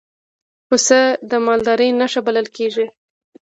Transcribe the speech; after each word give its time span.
پسه 0.67 0.99
د 1.29 1.31
مالدارۍ 1.45 1.89
نښه 1.99 2.21
بلل 2.27 2.47
کېږي. 2.55 2.85